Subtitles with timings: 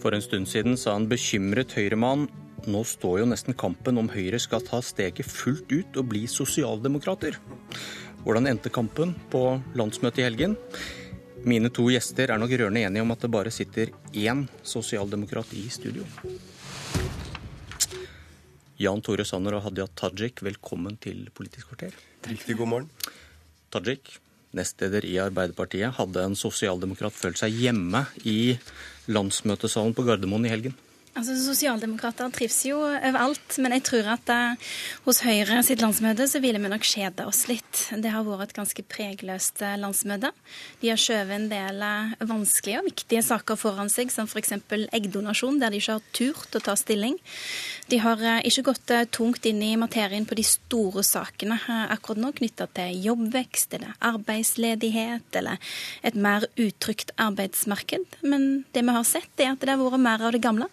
[0.00, 2.24] For en stund siden sa en bekymret Høyre-mann
[2.68, 7.36] nå står jo nesten kampen om Høyre skal ta steget fullt ut og bli sosialdemokrater.
[8.24, 9.42] Hvordan endte kampen på
[9.76, 10.56] landsmøtet i helgen?
[11.48, 15.66] Mine to gjester er nok rørende enige om at det bare sitter én sosialdemokrat i
[15.72, 16.04] studio.
[18.80, 21.96] Jan Tore Sanner og Hadia Tajik, velkommen til Politisk kvarter.
[22.28, 22.90] Riktig god morgen.
[23.72, 24.14] Tajik,
[24.56, 25.96] nestleder i Arbeiderpartiet.
[25.98, 28.56] Hadde en sosialdemokrat følt seg hjemme i
[29.10, 30.76] landsmøtesalen på Gardermoen i helgen?
[31.18, 34.68] Altså, Sosialdemokrater trives jo overalt, men jeg tror at uh,
[35.08, 37.80] hos Høyre sitt landsmøte så ville vi nok kjede oss litt.
[37.98, 40.30] Det har vært et ganske pregløst uh, landsmøte.
[40.78, 44.54] De har skjøvet en del uh, vanskelige og viktige saker foran seg, som f.eks.
[44.70, 47.18] eggdonasjon, der de ikke har turt å ta stilling.
[47.90, 51.58] De har ikke gått tungt inn i materien på de store sakene
[51.90, 55.58] akkurat nå, knytta til jobbvekst eller arbeidsledighet eller
[56.06, 58.20] et mer utrygt arbeidsmarked.
[58.22, 60.70] Men det vi har sett, er at det har vært mer av det gamle.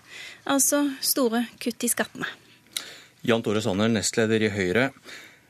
[0.48, 2.28] Altså store kutt i skattene.
[3.28, 4.92] Jan Tore Sanner, nestleder i Høyre.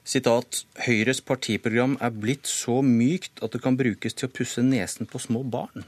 [0.08, 5.10] Sitat, Høyres partiprogram er blitt så mykt at det kan brukes til å pusse nesen
[5.10, 5.86] på små barn.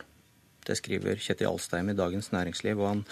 [0.68, 2.78] Det skriver Kjetil Alstheim i Dagens Næringsliv.
[2.78, 3.04] og han,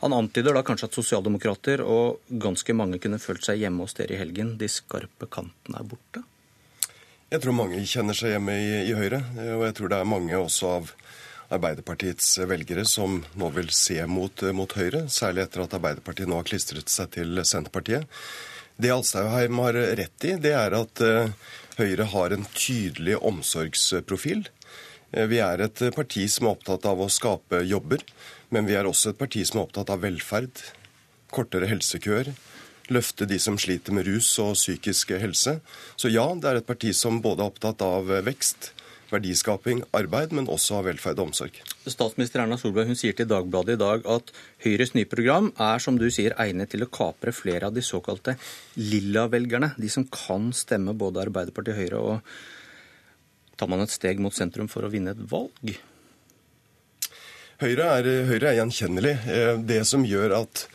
[0.00, 4.16] han antyder da kanskje at sosialdemokrater og ganske mange kunne følt seg hjemme hos dere
[4.16, 4.54] i helgen.
[4.56, 6.22] De skarpe kantene er borte?
[7.32, 9.20] Jeg tror mange kjenner seg hjemme i, i Høyre.
[9.58, 10.94] Og jeg tror det er mange også av
[11.52, 16.48] Arbeiderpartiets velgere som nå vil se mot, mot Høyre, særlig etter at Arbeiderpartiet nå har
[16.48, 18.08] klistret seg til Senterpartiet.
[18.80, 21.28] Det Alstaudheim har rett i, det er at uh,
[21.76, 24.46] Høyre har en tydelig omsorgsprofil.
[25.12, 28.04] Uh, vi er et parti som er opptatt av å skape jobber,
[28.52, 30.64] men vi er også et parti som er opptatt av velferd,
[31.32, 32.32] kortere helsekøer,
[32.92, 35.58] løfte de som sliter med rus og psykisk helse.
[36.00, 38.72] Så ja, det er et parti som både er opptatt av vekst,
[39.12, 41.58] verdiskaping, arbeid, men også av velferd og omsorg.
[41.84, 44.32] Statsminister Erna Solberg hun sier til Dagbladet i dag at
[44.64, 48.36] Høyres nye program er som du sier, egnet til å kapre flere av de såkalte
[48.80, 49.74] lilla-velgerne.
[49.78, 52.02] De som kan stemme både Arbeiderpartiet og Høyre.
[52.02, 55.76] og Tar man et steg mot sentrum for å vinne et valg?
[57.62, 59.14] Høyre er, Høyre er gjenkjennelig.
[59.30, 60.66] Eh, det som gjør at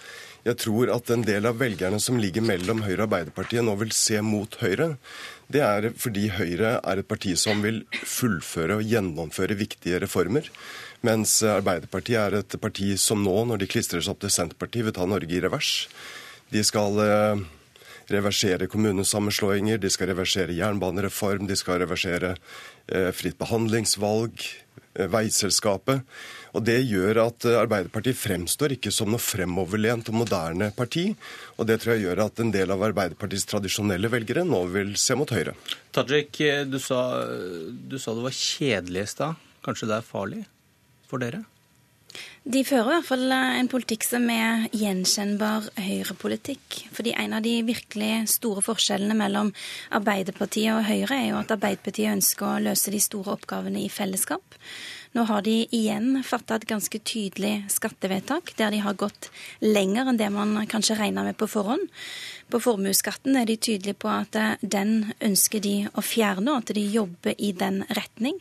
[0.48, 3.92] jeg tror at en del av velgerne som ligger mellom Høyre og Arbeiderpartiet, nå vil
[3.96, 4.94] se mot Høyre.
[5.52, 10.48] Det er fordi Høyre er et parti som vil fullføre og gjennomføre viktige reformer.
[11.06, 14.96] Mens Arbeiderpartiet er et parti som nå, når de klistrer seg opp til Senterpartiet, vil
[14.96, 15.74] ta Norge i revers.
[16.54, 17.44] De skal eh,
[18.14, 22.38] reversere kommunesammenslåinger, de skal reversere jernbanereform, de skal reversere
[22.88, 26.04] eh, fritt behandlingsvalg, eh, veiselskapet.
[26.58, 31.10] Og Det gjør at eh, Arbeiderpartiet fremstår ikke som noe fremoverlent og moderne parti.
[31.58, 35.18] Og det tror jeg gjør at en del av Arbeiderpartiets tradisjonelle velgere nå vil se
[35.20, 35.54] mot Høyre.
[35.96, 37.02] Tajik, eh, du sa,
[37.68, 39.46] du sa det var kjedelig i stad.
[39.66, 40.44] Kanskje det er farlig
[41.08, 41.44] for dere?
[42.48, 46.78] De fører i hvert fall eh, en politikk som er gjenkjennbar høyrepolitikk.
[46.96, 49.52] Fordi en av de virkelig store forskjellene mellom
[49.98, 54.58] Arbeiderpartiet og Høyre er jo at Arbeiderpartiet ønsker å løse de store oppgavene i fellesskap.
[55.18, 59.32] Nå har de igjen fatta et ganske tydelig skattevedtak, der de har gått
[59.66, 61.90] lenger enn det man kanskje regna med på forhånd.
[62.48, 66.76] På formuesskatten er de tydelige på at eh, den ønsker de å fjerne, og at
[66.78, 68.38] de jobber i den retning.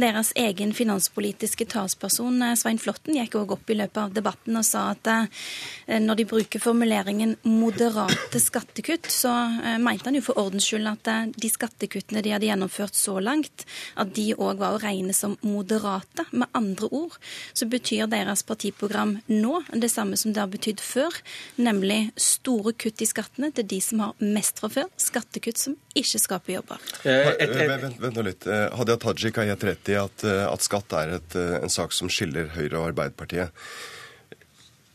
[0.00, 4.64] Deres egen finanspolitiske talsperson eh, Svein Flåtten gikk òg opp i løpet av debatten og
[4.64, 9.34] sa at eh, når de bruker formuleringen 'moderate skattekutt', så
[9.82, 13.66] mente han jo for ordens skyld at de skattekuttene de hadde gjennomført så langt,
[14.00, 16.11] at de òg var å regne som moderate.
[16.32, 17.16] Med andre ord
[17.56, 21.14] så betyr deres partiprogram nå det samme som det har betydd før,
[21.56, 24.90] nemlig store kutt i skattene til de som har mest fra før.
[25.00, 26.84] Skattekutt som ikke skaper jobber.
[27.04, 28.46] Eh, vent, vent, nå litt.
[28.46, 31.96] Eh, Hadia Tajik har helt rett i at, eh, at skatt er et, en sak
[31.96, 33.52] som skiller Høyre og Arbeiderpartiet.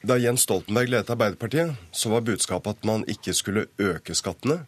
[0.08, 4.62] Da Jens Stoltenberg ledet Arbeiderpartiet, så var budskapet at man ikke skulle øke skattene.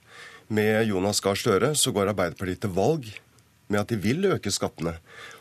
[0.50, 3.06] Med Jonas Gahr Støre så går Arbeiderpartiet til valg
[3.70, 4.96] med at de vil øke skattene.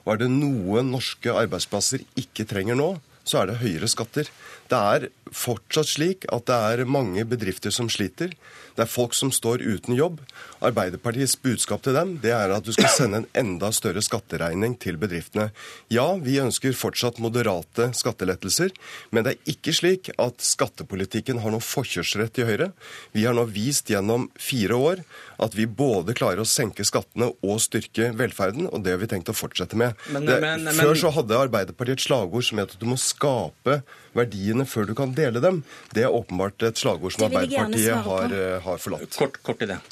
[0.08, 2.94] Og er det noe norske arbeidsplasser ikke trenger nå,
[3.28, 4.30] så er det høyere skatter.
[4.68, 8.34] Det er fortsatt slik at det er mange bedrifter som sliter.
[8.78, 10.20] Det er folk som står uten jobb.
[10.62, 14.98] Arbeiderpartiets budskap til dem det er at du skal sende en enda større skatteregning til
[15.00, 15.48] bedriftene.
[15.90, 18.70] Ja, vi ønsker fortsatt moderate skattelettelser,
[19.10, 22.70] men det er ikke slik at skattepolitikken har noen forkjørsrett i Høyre.
[23.16, 25.02] Vi har nå vist gjennom fire år
[25.42, 29.30] at vi både klarer å senke skattene og styrke velferden, og det har vi tenkt
[29.30, 29.98] å fortsette med.
[30.10, 32.98] Men, det, men, men, før så hadde Arbeiderpartiet et slagord som het at du må
[33.18, 33.80] skape
[34.18, 35.62] verdiene før du kan dele dem.
[35.94, 39.10] Det er åpenbart et slagord som Arbeiderpartiet har, eh, har, forlatt.
[39.18, 39.82] Kort, kort i det.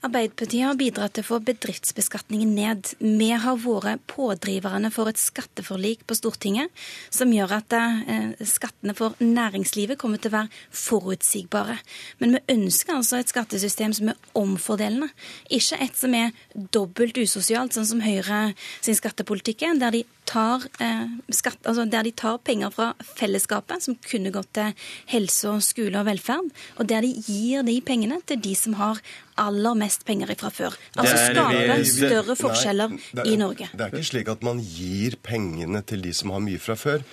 [0.00, 2.92] Arbeiderpartiet har bidratt til å få bedriftsbeskatningen ned.
[3.02, 6.72] Vi har vært pådriverne for et skatteforlik på Stortinget
[7.12, 11.76] som gjør at eh, skattene for næringslivet kommer til å være forutsigbare.
[12.22, 15.10] Men vi ønsker altså et skattesystem som er omfordelende,
[15.52, 16.32] ikke et som er
[16.72, 22.06] dobbelt usosialt, sånn som Høyre sin skattepolitikk er, der de tar, eh, skatt, altså der
[22.06, 24.74] de tar penger fra fellesskapet, som kunne gått til
[25.10, 29.02] helse, og skole og velferd, og der de gir de pengene til de som har
[29.40, 30.78] aller mest penger fra før.
[31.00, 33.70] Altså skape større forskjeller Nei, i Norge.
[33.72, 37.04] Det er ikke slik at man gir pengene til de som har mye fra før.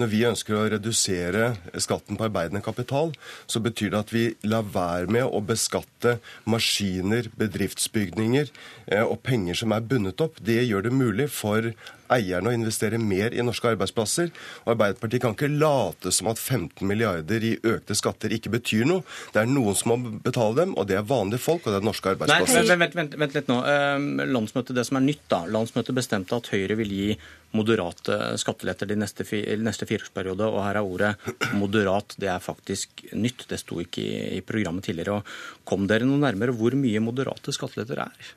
[0.00, 3.12] Når vi ønsker å redusere skatten på arbeidende kapital,
[3.46, 6.16] så betyr det at vi lar være med å beskatte
[6.50, 10.40] maskiner, bedriftsbygninger eh, og penger som er bundet opp.
[10.42, 11.70] Det gjør det mulig for
[12.14, 14.32] eierne å investere mer i norske arbeidsplasser.
[14.64, 19.04] Og Arbeiderpartiet kan ikke late som at 15 milliarder i økte skatter ikke betyr noe.
[19.34, 21.88] Det er noen som må betale dem, og det er vanlige folk, og det er
[21.88, 22.68] norske arbeidsplasser.
[22.68, 23.60] Nei, vent, vent, vent litt nå.
[23.70, 25.42] Ehm, landsmøtet, det som er nytt da.
[25.50, 27.08] Landsmøtet bestemte at Høyre vil gi
[27.54, 29.26] moderate skatteletter de neste,
[29.62, 31.12] neste fireårsperiode, og her er ordet
[31.54, 32.16] moderat.
[32.20, 33.46] Det er faktisk nytt.
[33.50, 35.20] Det sto ikke i, i programmet tidligere.
[35.20, 38.34] Og kom dere noe nærmere hvor mye moderate skatteletter er?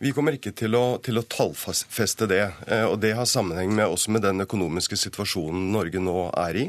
[0.00, 2.44] Vi kommer ikke til å, til å tallfeste det.
[2.72, 6.62] Eh, og Det har sammenheng med, også med den økonomiske situasjonen Norge nå er i.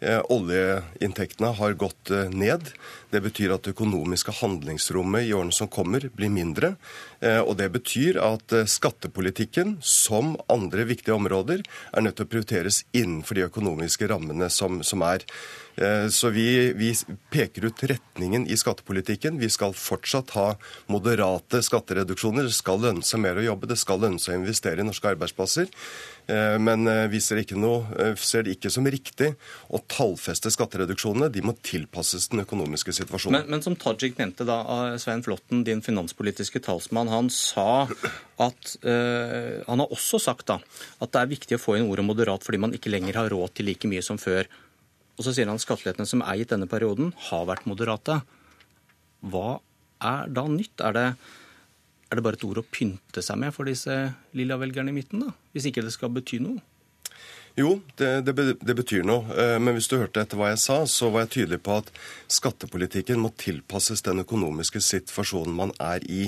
[0.00, 2.70] Eh, oljeinntektene har gått eh, ned.
[3.12, 6.72] Det betyr at det økonomiske handlingsrommet i årene som kommer, blir mindre.
[7.24, 13.38] Og det betyr at skattepolitikken, som andre viktige områder, er nødt til å prioriteres innenfor
[13.38, 15.24] de økonomiske rammene som, som er.
[15.76, 16.94] Eh, så vi, vi,
[17.30, 19.38] peker ut retningen i skattepolitikken.
[19.38, 20.48] Vi skal fortsatt ha
[20.86, 22.46] moderate skattereduksjoner.
[22.46, 25.10] Det skal lønne seg mer å jobbe, det skal lønne seg å investere i norske
[25.10, 25.70] arbeidsplasser.
[26.30, 29.32] Eh, men eh, vi ser, noe, ser, det ikke som riktig
[29.68, 31.32] å tallfeste skattereduksjonene.
[31.34, 33.42] De må tilpasses den økonomiske situasjonen.
[33.42, 34.62] Men, men som Tajik nevnte da,
[35.02, 37.86] Svein Flåtten, din finanspolitiske talsmann, han sa
[38.42, 40.56] at øh, Han har også sagt da,
[40.98, 43.54] at det er viktig å få inn ordet moderat fordi man ikke lenger har råd
[43.54, 44.48] til like mye som før.
[45.14, 48.20] Og så sier han at skattelettene som er gitt denne perioden, har vært moderate.
[49.22, 49.60] Hva
[50.02, 50.82] er da nytt?
[50.82, 51.06] Er det,
[52.10, 53.94] er det bare et ord å pynte seg med for disse
[54.36, 55.34] lilla velgerne i midten, da?
[55.54, 56.58] Hvis ikke det skal bety noe?
[57.54, 59.30] Jo, det, det, det, betyr noe.
[59.30, 61.90] Eh, men hvis du hørte etter hva jeg sa, så var jeg tydelig på at
[62.34, 66.24] skattepolitikken må tilpasses den økonomiske situasjonen man er i.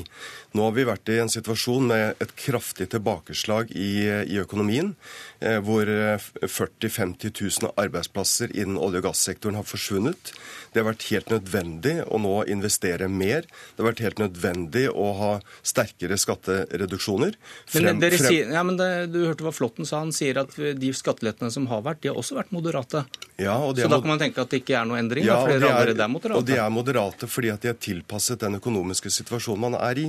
[0.54, 4.92] Nå har vi vært i en situasjon med et kraftig tilbakeslag i, i økonomien,
[5.40, 7.34] eh, hvor 40 000-50
[7.64, 10.30] 000 arbeidsplasser innen olje- og gassektoren har forsvunnet.
[10.70, 13.50] Det har vært helt nødvendig å nå investere mer.
[13.74, 15.32] Det har vært helt nødvendig å ha
[15.66, 17.34] sterkere skattereduksjoner.
[17.66, 18.54] Frem, men, dere frem...
[18.54, 20.04] ja, men det, Du hørte hva Flåtten sa.
[20.06, 23.04] Han sier at de skattelettene som har vært, de har også vært moderate.
[23.36, 25.24] Ja, Så da kan man tenke at det ikke er noe endring?
[25.26, 26.38] Ja, da, fordi er, er moderate.
[26.38, 30.06] Og de er moderate fordi at de er tilpasset den økonomiske situasjonen man er i.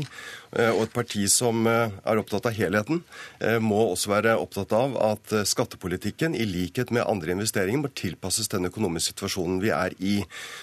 [0.56, 3.02] Eh, og et parti som eh, er opptatt av helheten,
[3.40, 8.48] eh, må også være opptatt av at skattepolitikken, i likhet med andre investeringer, må tilpasses
[8.54, 10.18] den økonomiske situasjonen vi er i.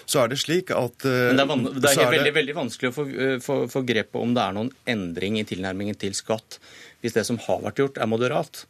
[0.08, 2.96] Så er det slik at Men Det er, det er, er veldig, veldig, vanskelig å
[2.96, 3.06] få,
[3.44, 6.61] få, få grep på om det er noen endring i tilnærmingen til skatt
[7.05, 8.64] hvis det som har vært gjort, er moderat.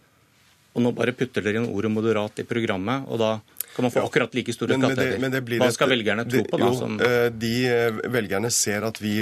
[0.75, 3.33] Og nå bare putter dere inn ordet moderat i programmet, og da
[3.75, 5.59] kan man få akkurat like store skattelettelser.
[5.63, 6.69] Hva skal velgerne tro på da?
[6.79, 6.99] Som...
[7.03, 9.17] Eh, de eh, velgerne ser at vi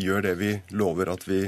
[0.00, 1.42] gjør det vi lover at vi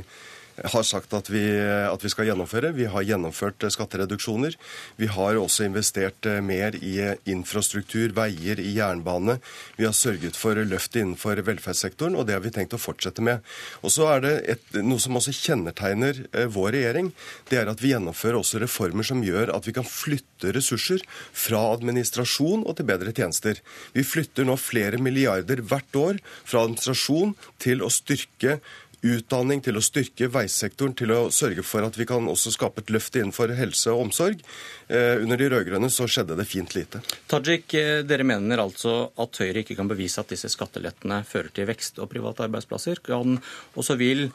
[0.65, 1.43] har sagt at vi,
[1.89, 2.73] at vi, skal gjennomføre.
[2.77, 4.57] Vi har gjennomført eh, skattereduksjoner.
[5.01, 9.39] Vi har også investert eh, mer i eh, infrastruktur, veier, i jernbane.
[9.79, 13.45] Vi har sørget for løft innenfor velferdssektoren, og det har vi tenkt å fortsette med.
[13.81, 17.11] Og så er det et, Noe som også kjennetegner vår regjering,
[17.51, 21.03] det er at vi gjennomfører også reformer som gjør at vi kan flytte ressurser
[21.37, 23.61] fra administrasjon og til bedre tjenester.
[23.97, 28.59] Vi flytter nå flere milliarder hvert år fra administrasjon til å styrke
[29.07, 32.93] utdanning, til å styrke veisektoren, til å sørge for at vi kan også skape et
[32.93, 34.45] løft innenfor helse og omsorg.
[34.89, 37.03] Eh, under de rød-grønne så skjedde det fint lite.
[37.31, 41.69] Tajik, eh, dere mener altså at Høyre ikke kan bevise at disse skattelettene fører til
[41.71, 43.01] vekst og private arbeidsplasser.
[43.11, 44.29] Og så vil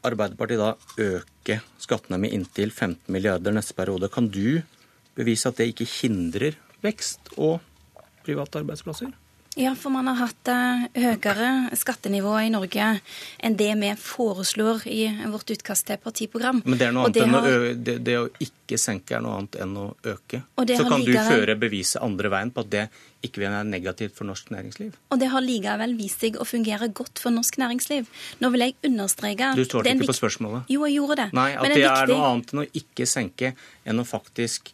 [0.00, 4.08] Arbeiderpartiet da øke skattene med inntil 15 milliarder neste periode.
[4.08, 4.62] Kan du
[5.16, 7.60] bevise at det ikke hindrer vekst og
[8.24, 9.12] private arbeidsplasser?
[9.58, 12.84] Ja, for man har hatt uh, høyere skattenivå i Norge
[13.42, 16.60] enn det vi foreslår i vårt utkast til partiprogram.
[16.62, 17.48] Men det, er noe annet det, enn har...
[17.48, 20.44] å, det, det, å ikke senke er noe annet enn å øke.
[20.54, 22.84] Så kan du føre beviset andre veien på at det
[23.26, 24.92] ikke vil være negativt for norsk næringsliv.
[25.10, 28.06] Og det har likevel vist seg å fungere godt for norsk næringsliv.
[28.38, 30.70] Nå vil jeg understreke Du svarte ikke på spørsmålet.
[30.70, 31.26] Jo, jeg gjorde det.
[31.34, 31.90] Nei, At det viktig...
[31.90, 33.52] er noe annet enn å ikke senke
[33.82, 34.70] enn å faktisk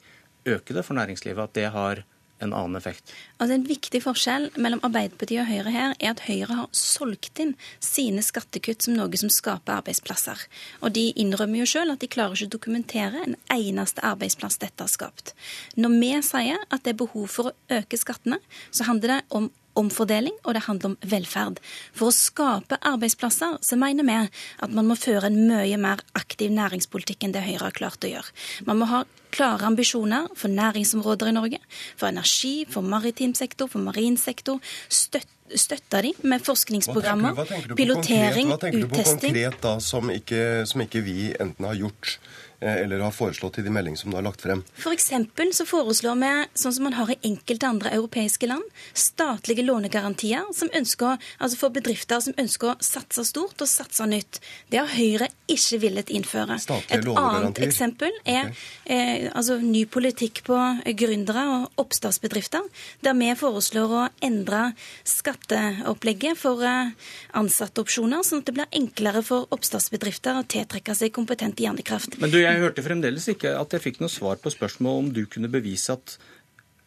[0.47, 1.49] øke det for næringslivet.
[1.49, 2.05] At det har
[2.39, 3.13] en annen effekt?
[3.39, 7.55] Altså En viktig forskjell mellom Arbeiderpartiet og Høyre her er at Høyre har solgt inn
[7.83, 10.47] sine skattekutt som noe som skaper arbeidsplasser.
[10.83, 14.85] Og de innrømmer jo sjøl at de klarer ikke å dokumentere en eneste arbeidsplass dette
[14.85, 15.35] har skapt.
[15.77, 18.41] Når vi sier at det er behov for å øke skattene,
[18.71, 21.61] så handler det om omfordeling, og det handler om velferd.
[21.97, 24.17] For å skape arbeidsplasser så mener vi
[24.65, 28.11] at man må føre en mye mer aktiv næringspolitikk enn det Høyre har klart å
[28.11, 28.35] gjøre.
[28.69, 29.05] Man må ha
[29.37, 31.63] klare ambisjoner for næringsområder i Norge,
[31.97, 34.63] for energi, for maritim sektor, for marin sektor.
[34.89, 37.37] Støtte støtta de med forskningsprogrammer,
[37.79, 38.51] pilotering, uttesting.
[38.51, 42.17] Hva tenker du på konkret da, som ikke, som ikke vi enten har gjort
[42.61, 44.63] eller har foreslått i de meldingene som du har lagt frem?
[44.81, 48.65] For eksempel så foreslår vi, sånn som man har i enkelte andre europeiske land,
[48.97, 54.41] statlige lånegarantier som ønsker, altså for bedrifter som ønsker å satse stort og satse nytt.
[54.73, 56.59] Det har Høyre ikke villet innføre.
[56.63, 58.57] Statlige Et annet eksempel er okay.
[58.85, 60.59] eh, altså ny politikk på
[60.99, 62.65] gründere og oppstartsbedrifter,
[63.05, 64.71] der vi foreslår å endre
[65.07, 66.95] skatteopplegget for eh,
[67.37, 72.19] ansatteopsjoner, sånn at det blir enklere for oppstartsbedrifter å tiltrekke seg kompetent hjernekraft.
[72.23, 75.23] Men du, jeg hørte fremdeles ikke at jeg fikk noe svar på spørsmålet om du
[75.31, 76.17] kunne bevise at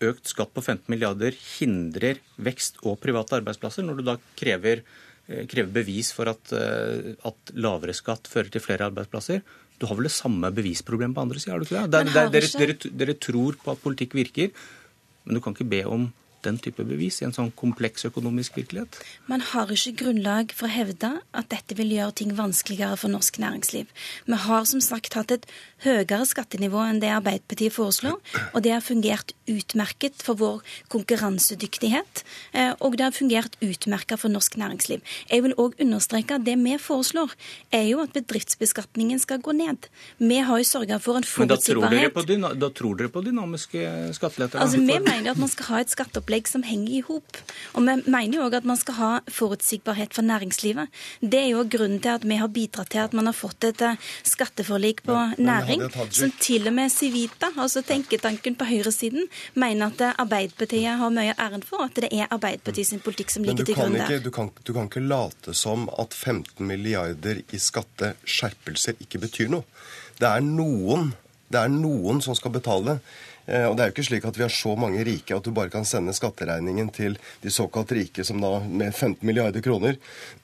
[0.10, 4.84] økt skatt på 15 milliarder hindrer vekst og private arbeidsplasser, når du da krever,
[5.28, 9.42] eh, krever bevis for at, eh, at, lavere skatt fører til flere arbeidsplasser.
[9.80, 11.92] Du har vel det samme bevisproblemet på andre sida, har du ikke det?
[11.92, 14.52] Der, der, dere, dere, dere tror på at politikk virker,
[15.26, 16.12] men du kan ikke be om
[16.46, 19.00] den type bevis i en sånn kompleks økonomisk virkelighet?
[19.30, 23.40] Man har ikke grunnlag for å hevde at dette vil gjøre ting vanskeligere for norsk
[23.42, 23.90] næringsliv.
[24.26, 25.48] Vi har som sagt hatt et
[25.86, 28.18] høyere skattenivå enn det Arbeiderpartiet foreslår,
[28.54, 34.32] og det har fungert utmerket for vår konkurransedyktighet, eh, og det har fungert utmerket for
[34.32, 35.04] norsk næringsliv.
[35.30, 37.34] Jeg vil òg understreke at det vi foreslår,
[37.72, 39.90] er jo at bedriftsbeskatningen skal gå ned.
[40.20, 42.14] Vi har jo sørga for en forutsigbarhet.
[42.16, 44.60] Men da tror, da tror dere på dynamiske skatteletter?
[44.60, 47.38] Altså, Vi mener at man skal ha et skatteopplegg opplegg som henger i hop.
[47.74, 50.90] Og vi mener jo òg at man skal ha forutsigbarhet for næringslivet.
[51.22, 53.82] Det er jo grunnen til at vi har bidratt til at man har fått et
[53.82, 59.26] eh, skatteforlik på men, næring, men som til og med Civita, altså tenketanken på høyresiden,
[59.56, 63.66] mener at Arbeiderpartiet har mye æren for, at det er Arbeiderpartiet sin politikk som ligger
[63.66, 64.20] til grunn der.
[64.22, 69.66] Du kan, du kan ikke late som at 15 milliarder i skatteskjerpelser ikke betyr noe.
[70.20, 71.14] Det er noen
[71.50, 73.00] det er noen som skal betale.
[73.50, 75.52] Eh, og det er jo ikke slik at vi har så mange rike at du
[75.56, 79.98] bare kan sende skatteregningen til de såkalt rike som da med 15 milliarder kroner.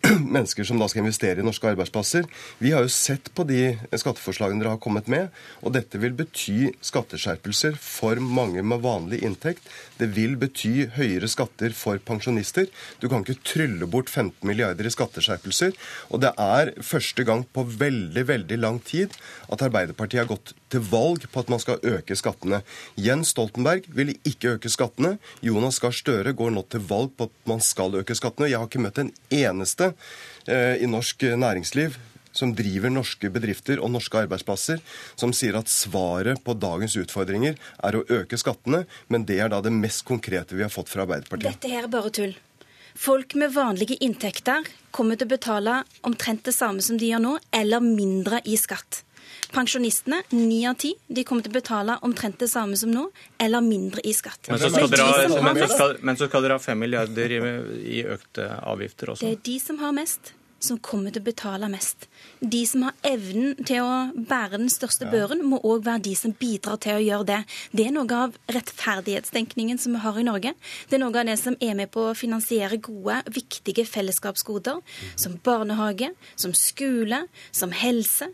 [0.36, 2.26] Mennesker som da skal investere i norske arbeidsplasser.
[2.58, 5.30] Vi har jo sett på de skatteforslagene dere har kommet med,
[5.62, 9.70] og dette vil bety skatteskjerpelser for mange med vanlig inntekt.
[10.00, 12.70] Det vil bety høyere skatter for pensjonister.
[13.00, 15.76] Du kan ikke trylle bort 15 milliarder i skatteskjerpelser.
[16.10, 19.14] Og det er første gang på veldig, veldig lang tid
[19.52, 22.62] at Arbeiderpartiet har gått til valg på at man skal øke skattene.
[22.96, 25.18] Jens Stoltenberg ville ikke øke skattene.
[25.44, 28.50] Jonas Gahr Støre går nå til valg på at man skal øke skattene.
[28.52, 29.92] Jeg har ikke møtt en eneste
[30.48, 31.98] eh, i norsk næringsliv
[32.36, 34.82] som driver norske bedrifter og norske arbeidsplasser,
[35.16, 38.84] som sier at svaret på dagens utfordringer er å øke skattene.
[39.08, 41.56] Men det er da det mest konkrete vi har fått fra Arbeiderpartiet.
[41.56, 42.36] Dette her er bare tull.
[42.96, 47.34] Folk med vanlige inntekter kommer til å betale omtrent det samme som de gjør nå,
[47.56, 49.04] eller mindre i skatt.
[49.56, 53.08] Pensjonistene, ni av ti, de kommer til å betale omtrent det samme som nå,
[53.42, 54.50] eller mindre i skatt.
[54.52, 57.38] Men så skal, dere ha, men så skal, men så skal dere ha fem milliarder
[57.38, 57.44] i,
[58.00, 59.26] i økte avgifter også?
[59.26, 62.08] Det er de som har mest som kommer til å betale mest.
[62.40, 66.34] De som har evnen til å bære den største børen, må òg være de som
[66.36, 67.40] bidrar til å gjøre det.
[67.76, 70.54] Det er noe av rettferdighetstenkningen som vi har i Norge.
[70.90, 74.82] Det er noe av det som er med på å finansiere gode, viktige fellesskapsgoder,
[75.20, 78.30] som barnehage, som skole, som helse.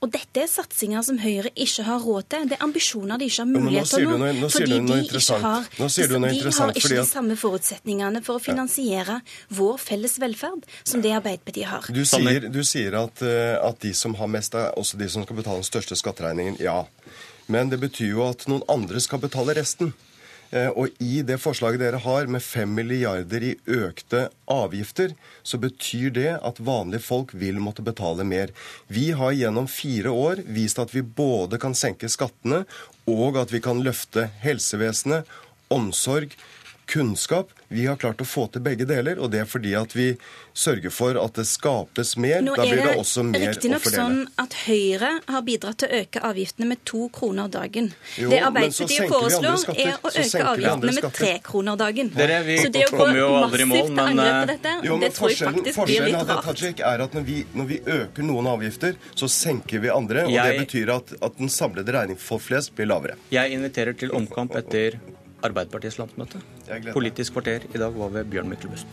[0.00, 2.48] Og dette er satsinger som Høyre ikke har råd til.
[2.50, 4.32] Det er ambisjoner de ikke har mulighet til nå.
[4.42, 9.20] nå fordi de ikke har, de har ikke de samme forutsetningene for å finansiere
[9.54, 11.94] vår felles velferd som det Arbeiderpartiet har har.
[11.94, 15.26] Du sier, du sier at, eh, at, de som har mest, er også de som
[15.26, 16.58] skal betale den største skatteregningen.
[16.62, 16.84] Ja.
[17.46, 19.92] Men det betyr jo at noen andre skal betale resten.
[20.52, 26.12] Eh, og i det forslaget dere har med 5 milliarder i økte avgifter, så betyr
[26.12, 28.52] det at vanlige folk vil måtte betale mer.
[28.92, 32.64] Vi har gjennom fire år vist at vi både kan senke skattene,
[33.08, 35.26] og at vi kan løfte helsevesenet,
[35.72, 36.36] omsorg,
[36.92, 37.48] kunnskap.
[37.72, 40.12] Vi har klart å få til begge deler, og det er fordi at vi
[40.52, 42.42] sørger for at det skapes mer.
[42.44, 43.32] Nå da blir det også mer å fordele.
[43.32, 47.06] Nå er det riktignok sånn at Høyre har bidratt til å øke avgiftene med to
[47.14, 47.90] kroner dagen.
[48.20, 52.12] Jo, det Arbeiderpartiet foreslår, er å øke avgiftene med tre kroner dagen.
[52.16, 53.08] Dere, vi så det å gå
[53.46, 56.50] massivt til angrep på dette, jo, det tror jeg faktisk blir litt rart.
[56.52, 60.26] Tajik, er at når vi, når vi, øker noen avgifter, så senker vi andre.
[60.28, 63.16] og jeg, Det betyr at, at den samlede regning for flest blir lavere.
[63.32, 65.00] Jeg inviterer til omkamp etter
[65.42, 66.40] Arbeiderpartiets landsmøte.
[66.92, 68.86] Politisk kvarter i dag var ved Bjørn Myklebust.